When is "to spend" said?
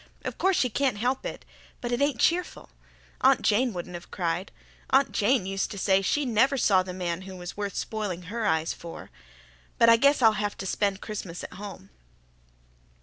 10.57-11.01